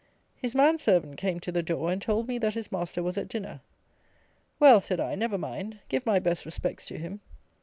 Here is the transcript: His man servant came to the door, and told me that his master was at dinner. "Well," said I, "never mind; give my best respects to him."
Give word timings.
His 0.35 0.55
man 0.55 0.79
servant 0.79 1.17
came 1.17 1.39
to 1.41 1.51
the 1.51 1.61
door, 1.61 1.91
and 1.91 2.01
told 2.01 2.27
me 2.27 2.39
that 2.39 2.55
his 2.55 2.71
master 2.71 3.03
was 3.03 3.19
at 3.19 3.27
dinner. 3.29 3.59
"Well," 4.59 4.81
said 4.81 4.99
I, 4.99 5.13
"never 5.13 5.37
mind; 5.37 5.77
give 5.89 6.07
my 6.07 6.17
best 6.17 6.43
respects 6.43 6.87
to 6.87 6.97
him." 6.97 7.19